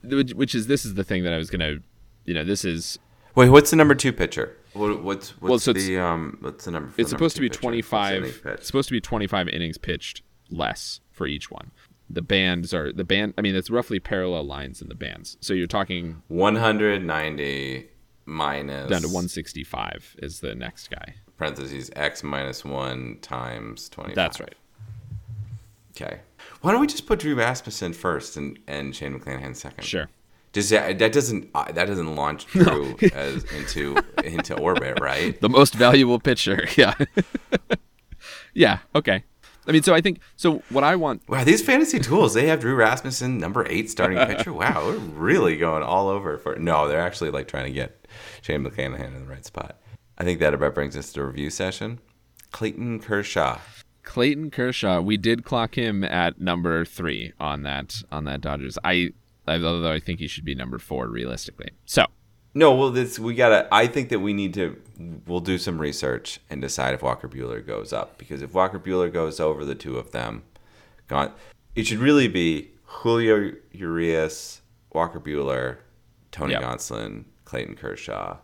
[0.04, 1.82] which, is, this is the thing that I was to,
[2.26, 2.98] you know, this is
[3.36, 4.58] Wait, what's the number two pitcher?
[4.74, 6.90] What, what's what's Well, so the um what's the number?
[6.90, 9.50] It's the number supposed to be 25 What's the innings it's supposed to be 25
[9.50, 11.72] innings pitched less for each one
[12.10, 15.54] the bands are the band i mean it's roughly parallel lines in the bands so
[15.54, 17.90] you're talking 190
[18.30, 24.16] minus down to 165 is the next guy parentheses x minus one times 25.
[24.16, 24.56] that's right
[26.00, 26.20] Okay.
[26.62, 29.84] Why don't we just put Drew Rasmussen first and, and Shane McClanahan second?
[29.84, 30.08] sure
[30.54, 35.40] Does that that doesn't uh, that doesn't launch Drew as into into orbit, right?
[35.48, 36.94] the most valuable pitcher yeah
[38.54, 39.24] yeah okay
[39.68, 42.60] i mean so i think so what i want Wow, these fantasy tools, they have
[42.62, 44.54] Drew Rasmussen, number eight starting pitcher.
[44.54, 47.99] Wow, we're really going all over for No, they're actually like trying to get
[48.42, 49.78] Shane McClanahan in the right spot.
[50.18, 52.00] I think that about brings us to review session.
[52.52, 53.60] Clayton Kershaw.
[54.04, 59.10] clayton kershaw we did clock him at number three on that on that dodgers i
[59.48, 62.06] although i think he should be number four realistically so
[62.56, 63.68] No, well, this we gotta.
[63.72, 64.76] I think that we need to.
[65.28, 69.14] We'll do some research and decide if Walker Buehler goes up because if Walker Buehler
[69.14, 70.42] goes over the two of them,
[71.08, 71.32] gone.
[71.76, 75.78] It should really be Julio Urias, Walker Buehler,
[76.32, 76.64] Tony Yep.
[76.64, 78.38] Gonsolin, Clayton Kershaw,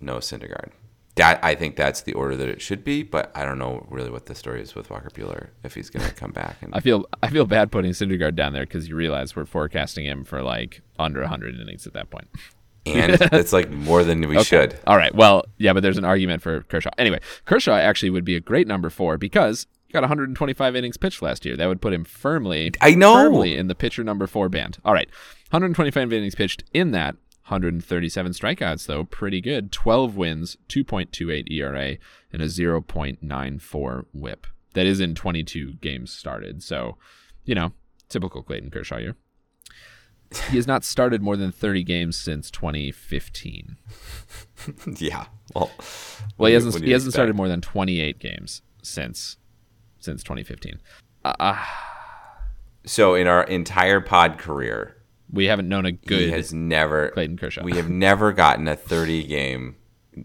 [0.00, 0.70] Noah Syndergaard.
[1.14, 4.10] That I think that's the order that it should be, but I don't know really
[4.10, 6.56] what the story is with Walker Buehler if he's gonna come back.
[6.60, 10.04] And I feel I feel bad putting Syndergaard down there because you realize we're forecasting
[10.06, 12.28] him for like under 100 innings at that point.
[12.86, 14.78] and it's like more than we should.
[14.86, 15.14] All right.
[15.14, 16.90] Well, yeah, but there's an argument for Kershaw.
[16.98, 21.22] Anyway, Kershaw actually would be a great number four because he got 125 innings pitched
[21.22, 21.56] last year.
[21.56, 23.12] That would put him firmly, I know.
[23.14, 24.78] firmly in the pitcher number four band.
[24.84, 25.08] All right,
[25.50, 27.16] 125 innings pitched in that.
[27.48, 29.72] 137 strikeouts though, pretty good.
[29.72, 31.96] 12 wins, 2.28 ERA,
[32.32, 34.46] and a 0.94 WHIP.
[34.74, 36.62] That is in 22 games started.
[36.62, 36.96] So,
[37.44, 37.72] you know,
[38.08, 39.16] typical Clayton Kershaw year.
[40.50, 43.78] He has not started more than 30 games since 2015.
[44.98, 45.24] yeah.
[45.54, 45.70] Well,
[46.36, 46.84] Well, he hasn't.
[46.84, 47.12] He hasn't expect?
[47.14, 49.38] started more than 28 games since
[50.00, 50.80] since 2015.
[51.24, 51.64] Uh, uh,
[52.84, 54.97] So in our entire pod career,
[55.32, 56.20] we haven't known a good.
[56.20, 57.62] he has never Clayton Kershaw.
[57.62, 59.76] We have never gotten a 30 game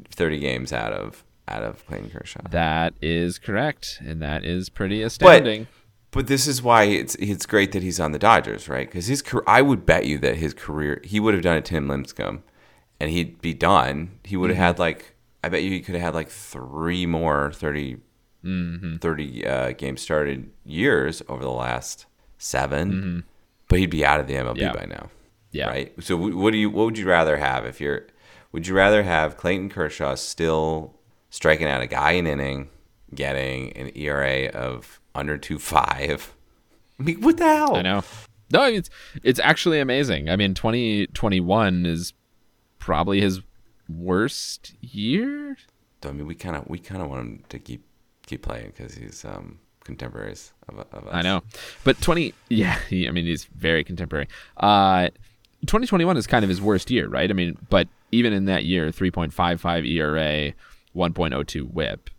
[0.10, 2.42] 30 games out of out of Clayton Kershaw.
[2.50, 5.68] That is correct, and that is pretty astounding.
[6.12, 8.90] But this is why it's it's great that he's on the Dodgers, right?
[8.90, 11.88] Cuz his I would bet you that his career he would have done a Tim
[11.88, 12.42] Lincecum
[13.00, 14.12] and he'd be done.
[14.24, 14.64] He would have Mm-hmm.
[14.64, 17.98] had like I bet you he could have had like 3 more 30
[18.46, 18.96] Mm-hmm.
[18.98, 22.06] 30 uh, game started years over the last
[22.38, 23.24] 7.
[23.74, 24.58] But he'd be out of the MLB.
[24.58, 24.72] Yeah.
[24.72, 25.10] by now.
[25.52, 25.92] yeah, right?
[26.04, 28.06] So what do you what would you rather have if you're
[28.52, 30.94] would you rather have Clayton Kershaw still
[31.32, 32.70] striking out a guy an inning,
[33.16, 36.36] getting an ERA of under two five.
[37.00, 37.76] I mean, what the hell?
[37.76, 38.04] I know.
[38.52, 38.92] No, it's
[39.24, 40.30] it's actually amazing.
[40.30, 42.14] I mean, 2021 is
[42.78, 43.42] probably his
[43.90, 45.58] worst year.
[46.06, 47.84] I mean, we kind of we kind of want him to keep
[48.28, 51.14] keep playing because he's um, contemporaries of, of us.
[51.14, 51.42] I know,
[51.84, 54.28] but 20, yeah, I mean, he's very contemporary.
[54.58, 55.10] Uh,
[55.62, 57.30] 2021 is kind of his worst year, right?
[57.30, 60.54] I mean, but even in that year, 3.55 ERA,
[60.96, 62.10] 1.02 WHIP,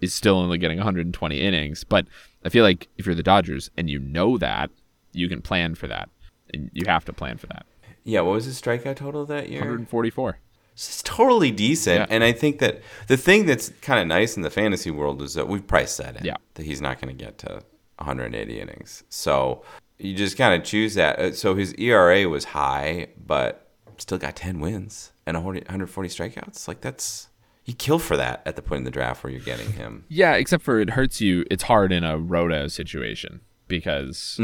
[0.00, 1.84] is still only getting 120 innings.
[1.84, 2.06] But
[2.44, 4.70] I feel like if you're the Dodgers and you know that,
[5.12, 6.08] you can plan for that,
[6.52, 7.66] and you have to plan for that.
[8.04, 9.60] Yeah, what was his strikeout total that year?
[9.60, 10.38] 144.
[10.74, 12.06] It's totally decent, Yeah.
[12.14, 15.34] and I think that the thing that's kind of nice in the fantasy world is
[15.34, 16.24] that we've priced that in.
[16.24, 16.36] Yeah.
[16.54, 17.62] that he's not going to get to
[17.98, 19.04] 180 innings.
[19.08, 19.62] So
[19.98, 21.18] you just kind of choose that.
[21.18, 26.66] Uh, So his ERA was high, but still got 10 wins and 140 140 strikeouts.
[26.66, 27.28] Like that's
[27.64, 30.04] you kill for that at the point in the draft where you're getting him.
[30.08, 31.44] Yeah, except for it hurts you.
[31.50, 34.40] It's hard in a roto situation because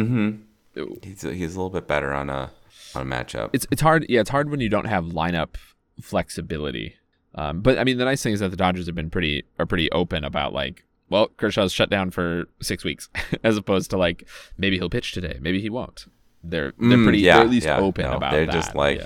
[1.03, 2.51] He's he's a little bit better on a
[2.95, 3.51] on a matchup.
[3.53, 4.07] it's it's hard.
[4.09, 5.57] Yeah, it's hard when you don't have lineup
[6.01, 6.97] flexibility.
[7.35, 9.67] Um, but I mean, the nice thing is that the Dodgers have been pretty are
[9.67, 13.09] pretty open about like, well, Kershaw's shut down for six weeks,
[13.45, 16.07] as opposed to like maybe he'll pitch today, maybe he won't.
[16.43, 18.53] They're they're Mm, pretty yeah, they're at least yeah, open no, about They're that.
[18.53, 19.01] just like,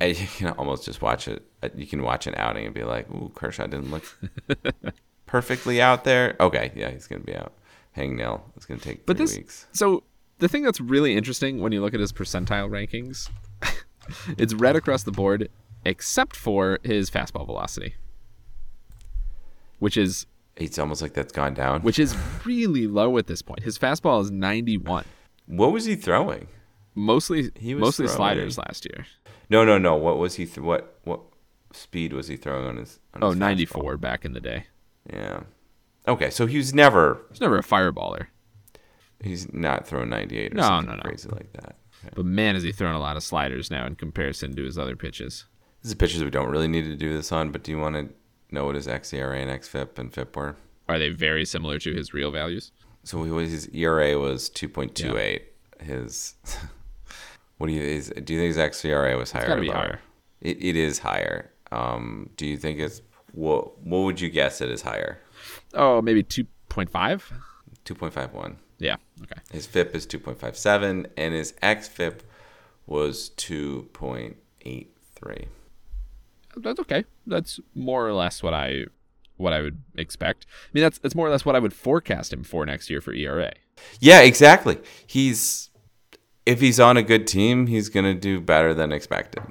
[0.00, 0.06] yeah.
[0.06, 1.44] you can almost just watch it.
[1.62, 4.04] uh, You can watch an outing and be like, "Ooh, Kershaw didn't look
[5.26, 7.52] perfectly out there." Okay, yeah, he's gonna be out.
[7.92, 8.44] Hang nail.
[8.56, 9.66] It's gonna take But this weeks.
[9.72, 10.02] so
[10.38, 13.28] the thing that's really interesting when you look at his percentile rankings,
[14.38, 15.48] it's red across the board
[15.84, 17.94] except for his fastball velocity,
[19.78, 21.82] which is It's almost like that's gone down.
[21.82, 23.62] which is really low at this point.
[23.62, 25.04] His fastball is 91.
[25.46, 26.46] what was he throwing?
[26.94, 29.06] Mostly He was mostly throwing- sliders last year.
[29.48, 29.96] No, no, no.
[29.96, 30.44] What was he?
[30.46, 31.20] Th- what what
[31.72, 32.98] speed was he throwing on his?
[33.14, 34.66] On Oh, his 94 back in the day.
[35.12, 35.40] Yeah.
[36.06, 37.20] Okay, so he was never.
[37.30, 38.26] He's never a fireballer.
[39.22, 41.02] He's not throwing 98 or No, something no, no.
[41.02, 41.76] crazy like that.
[42.04, 42.12] Okay.
[42.14, 44.96] But man, is he throwing a lot of sliders now in comparison to his other
[44.96, 45.46] pitches.
[45.82, 47.96] This is pictures we don't really need to do this on, but do you want
[47.96, 48.08] to
[48.50, 50.56] know what his xERA and xFIP and FIP were?
[50.88, 52.72] Are they very similar to his real values?
[53.04, 55.40] So he was, his ERA was 2.28.
[55.80, 56.34] His
[57.58, 59.42] what do you is, do you think his xERA was higher?
[59.42, 60.00] It's got to be higher.
[60.42, 61.50] It, it is higher.
[61.72, 63.00] Um, do you think it's
[63.32, 63.80] what?
[63.80, 65.20] What would you guess it is higher?
[65.74, 67.22] Oh, maybe 2.5?
[67.84, 68.56] 2.51.
[68.78, 68.96] Yeah.
[69.22, 69.40] Okay.
[69.52, 72.20] His FIP is 2.57, and his xFIP
[72.86, 75.46] was 2.83.
[76.56, 77.04] That's okay.
[77.26, 78.84] That's more or less what I
[79.36, 80.46] what I would expect.
[80.64, 83.00] I mean, that's that's more or less what I would forecast him for next year
[83.00, 83.52] for ERA.
[84.00, 84.78] Yeah, exactly.
[85.06, 85.70] He's
[86.46, 89.42] if he's on a good team, he's gonna do better than expected.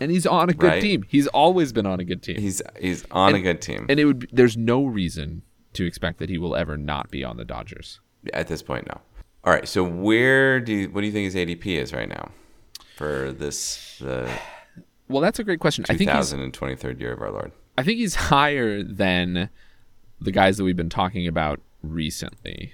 [0.00, 0.82] And he's on a good Right.
[0.82, 1.04] team.
[1.08, 2.38] He's always been on a good team.
[2.38, 6.18] He's he's on a good team and it would be, there's no reason to expect
[6.18, 8.00] that he will ever not be on the Dodgers.
[8.34, 9.00] at this point now.
[9.44, 12.30] All right, so where do you, what do you think his ADP is right now
[12.96, 14.28] for this the
[15.08, 15.84] Well, that's a great question.
[15.88, 17.52] I think he's 2023rd year of our Lord?
[17.78, 19.50] I think he's higher than
[20.20, 22.72] the guys that we've been talking about recently.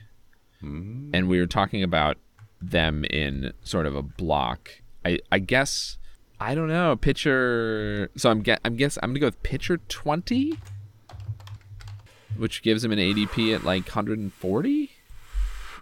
[0.61, 1.11] Hmm.
[1.13, 2.19] And we were talking about
[2.61, 4.71] them in sort of a block.
[5.05, 5.99] I I guess
[6.41, 9.79] I don't know, pitcher so I'm get I'm guess I'm going to go with pitcher
[9.89, 10.59] 20
[12.37, 14.92] which gives him an ADP at like 140.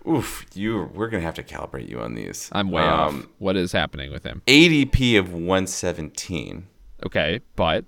[0.09, 2.49] Oof, you we're gonna have to calibrate you on these.
[2.53, 2.89] I'm way Um,
[3.21, 3.27] off.
[3.39, 4.43] What is happening with him?
[4.47, 6.67] ADP of 117.
[7.05, 7.85] Okay, but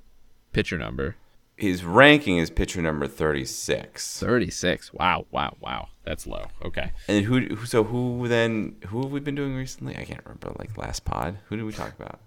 [0.53, 1.17] pitcher number
[1.57, 4.19] His ranking is pitcher number 36.
[4.21, 4.93] 36.
[4.95, 5.89] Wow, wow, wow.
[6.05, 6.47] That's low.
[6.65, 6.93] Okay.
[7.09, 7.65] And who?
[7.67, 8.77] So who then?
[8.89, 9.97] Who have we been doing recently?
[9.97, 10.53] I can't remember.
[10.59, 11.39] Like last pod.
[11.49, 12.21] Who did we talk about?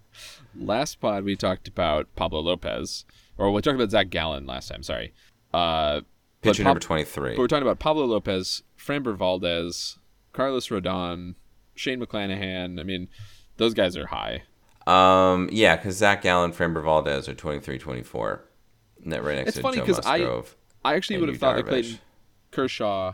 [0.55, 3.03] Last pod we talked about Pablo Lopez,
[3.37, 4.83] or we talked about Zach Gallen last time.
[4.83, 5.13] Sorry.
[5.53, 6.01] Uh,
[6.51, 7.31] Pitcher Pab- number 23.
[7.31, 9.97] But we're talking about Pablo Lopez, Framber Valdez,
[10.33, 11.35] Carlos Rodon,
[11.75, 12.79] Shane McClanahan.
[12.79, 13.07] I mean,
[13.57, 14.43] those guys are high.
[14.87, 18.45] Um, yeah, because Zach Gallen, Framber Valdez are 23, 24.
[19.07, 20.41] That right next It's to funny Joe 'cause I-.
[20.83, 21.69] I actually would have thought that Darvish.
[21.69, 21.99] Clayton
[22.51, 23.13] Kershaw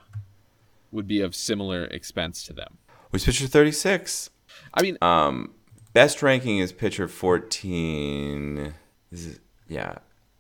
[0.92, 2.78] would be of similar expense to them.
[3.12, 4.30] Who's pitcher 36?
[4.74, 5.54] I mean, Um,
[5.94, 8.74] best ranking is pitcher 14.
[9.10, 9.96] This is yeah,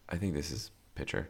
[0.09, 1.29] I think this is pitcher.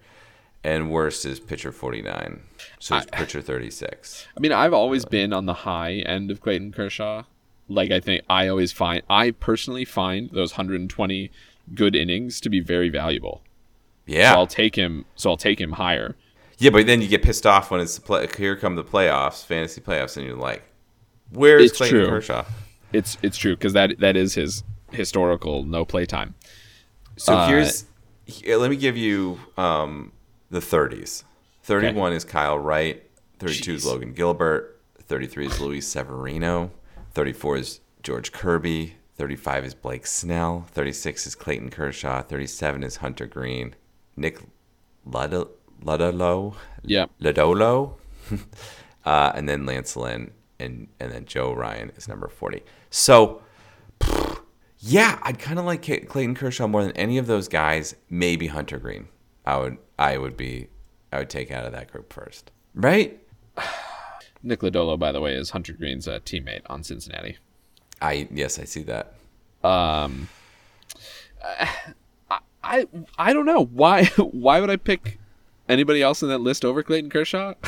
[0.63, 2.41] And worst is pitcher 49.
[2.79, 4.27] So it's pitcher 36.
[4.37, 7.23] I mean, I've always been on the high end of Clayton Kershaw.
[7.67, 11.31] Like I think I always find I personally find those 120
[11.73, 13.41] good innings to be very valuable.
[14.05, 14.33] Yeah.
[14.33, 15.05] So I'll take him.
[15.15, 16.15] So I'll take him higher.
[16.57, 18.27] Yeah, but then you get pissed off when it's the play.
[18.37, 20.61] Here come the playoffs, fantasy playoffs, and you're like,
[21.31, 22.07] "Where's It's Clayton true.
[22.07, 22.45] Kershaw?"
[22.93, 26.35] It's it's true because that that is his historical no play time.
[27.17, 27.85] So Uh, here's,
[28.47, 30.11] let me give you um,
[30.51, 31.23] the 30s.
[31.63, 33.03] 31 is Kyle Wright.
[33.39, 34.79] 32 is Logan Gilbert.
[34.99, 36.71] 33 is Luis Severino.
[37.13, 38.95] 34 is George Kirby.
[39.15, 40.65] 35 is Blake Snell.
[40.71, 42.21] 36 is Clayton Kershaw.
[42.21, 43.75] 37 is Hunter Greene.
[44.15, 44.39] Nick
[45.05, 45.49] Lud-
[45.83, 46.55] Ludolo.
[46.83, 47.09] Yep.
[47.21, 47.93] Lodolo.
[49.05, 50.31] uh, and then Lance Lynn.
[50.59, 52.61] And, and then Joe Ryan is number 40.
[52.91, 53.41] So,
[54.79, 57.95] yeah, I'd kind of like Clayton Kershaw more than any of those guys.
[58.09, 59.07] Maybe Hunter Greene.
[59.45, 60.67] I would I would be
[61.11, 62.51] I would take out of that group first.
[62.73, 63.19] Right?
[64.43, 67.37] Nick Lodolo, by the way, is Hunter Greene's uh, teammate on Cincinnati.
[68.01, 69.13] I yes, I see that.
[69.63, 70.29] Um,
[72.29, 75.19] I, I I don't know why why would I pick
[75.69, 77.53] anybody else in that list over Clayton Kershaw?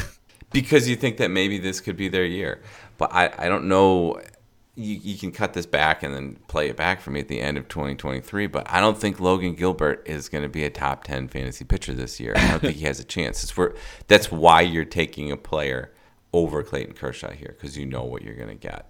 [0.51, 2.61] Because you think that maybe this could be their year.
[2.99, 4.21] But I, I don't know
[4.75, 7.39] you, you can cut this back and then play it back for me at the
[7.39, 11.03] end of 2023, but I don't think Logan Gilbert is going to be a top
[11.03, 12.33] 10 fantasy pitcher this year.
[12.35, 13.43] I don't think he has a chance.
[13.43, 13.75] It's where,
[14.07, 15.93] that's why you're taking a player
[16.33, 18.89] over Clayton Kershaw here because you know what you're going to get.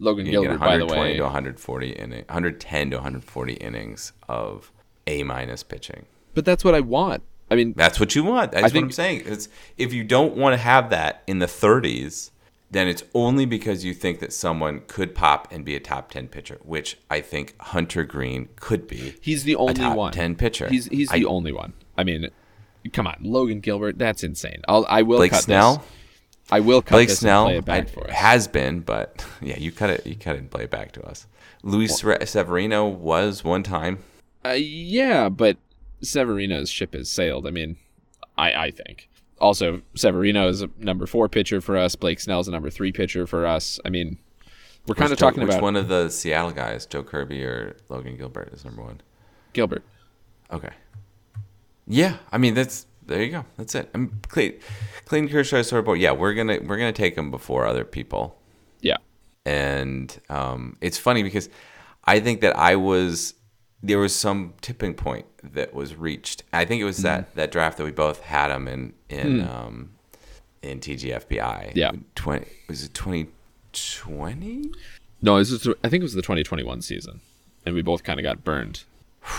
[0.00, 4.72] Logan You Gilbert, by the 120 way, to 140 inning, 110 to 140 innings of
[5.06, 6.06] A minus pitching.
[6.34, 7.22] but that's what I want.
[7.50, 8.52] I mean, That's what you want.
[8.52, 9.22] That's what think- I'm saying.
[9.26, 12.30] It's, if you don't want to have that in the 30s,
[12.74, 16.28] then it's only because you think that someone could pop and be a top 10
[16.28, 19.14] pitcher, which I think Hunter Greene could be.
[19.22, 20.12] he's the only top one.
[20.12, 20.68] 10 pitcher.
[20.68, 21.72] He's he's I- the only one.
[21.96, 22.28] I mean,
[22.92, 23.98] come on, Logan Gilbert.
[23.98, 24.60] That's insane.
[24.68, 25.76] I'll I will Blake cut Snell.
[25.76, 25.86] This.
[26.50, 28.16] I will cut Blake this Snell and play it back I- for us.
[28.16, 30.06] has been, but yeah, you cut it.
[30.06, 31.26] You cut it and play it back to us.
[31.62, 34.00] Luis Severino was one time.
[34.44, 35.56] Uh, yeah, but
[36.02, 37.46] Severino's ship has sailed.
[37.46, 37.76] I mean,
[38.36, 39.08] I I think.
[39.44, 41.94] Also, Severino is a number four pitcher for us.
[41.96, 43.78] Blake Snell's a number three pitcher for us.
[43.84, 44.16] I mean,
[44.86, 47.76] we're kind of Joe- talking which about one of the Seattle guys, George Kirby or
[47.90, 49.02] Logan Gilbert, is number one.
[49.52, 49.84] Gilbert.
[50.50, 50.70] Okay.
[51.86, 53.44] Yeah, I mean that's there you go.
[53.58, 53.90] That's it.
[53.94, 54.60] I'm Clayton,
[55.04, 55.96] Clayton Kershaw is sort of.
[55.98, 58.40] Yeah, we're gonna we're gonna take him before other people,
[58.80, 58.96] Yeah.
[59.44, 61.50] and um, it's funny because
[62.04, 63.34] I think that I was
[63.84, 66.42] there was some tipping point that was reached.
[66.52, 69.90] I think it was that that draft that we both had him in in um,
[70.62, 71.72] in TGFBI.
[71.74, 71.92] Yeah.
[72.14, 73.28] twenty was it twenty
[73.72, 74.70] twenty?
[75.20, 77.20] No, this is, I think it was the 2021 season,
[77.64, 78.84] and we both kind of got burned.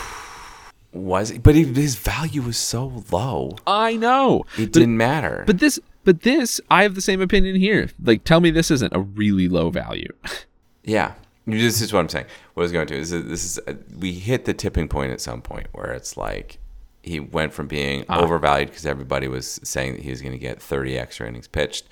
[0.94, 1.44] Was it?
[1.44, 4.46] But his value was so low, I know.
[4.58, 5.44] it didn't matter.
[5.46, 7.90] But this, but this, I have the same opinion here.
[8.02, 10.08] Like, tell me this isn't a really low value.
[10.86, 12.26] Yeah, this is what I'm saying.
[12.54, 15.22] What I was going to is this is uh, we hit the tipping point at
[15.22, 16.60] some point where it's like
[17.04, 20.62] he went from being overvalued because everybody was saying that he was going to get
[20.62, 21.88] 30 extra innings pitched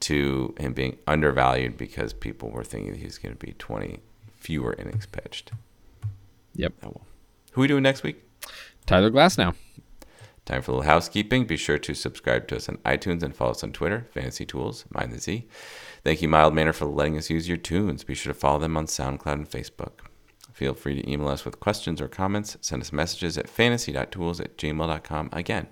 [0.00, 4.00] to him being undervalued because people were thinking that he was going to be 20
[4.34, 5.52] fewer innings pitched.
[6.54, 6.72] yep.
[6.82, 7.06] Oh well.
[7.52, 8.22] Who are we doing next week?
[8.86, 9.54] Tyler Glasnow.
[10.44, 11.46] Time for a little housekeeping.
[11.46, 14.86] Be sure to subscribe to us on iTunes and follow us on Twitter, Fantasy Tools,
[14.90, 15.46] Mind the Z.
[16.08, 18.02] Thank you, Mild Manner, for letting us use your tunes.
[18.02, 20.06] Be sure to follow them on SoundCloud and Facebook.
[20.54, 22.56] Feel free to email us with questions or comments.
[22.62, 25.28] Send us messages at fantasy.tools at gmail.com.
[25.34, 25.66] Again,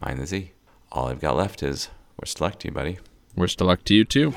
[0.00, 0.52] Mind the Z.
[0.90, 3.00] All I've got left is, we're stuck to you, buddy.
[3.36, 4.32] To luck to you too.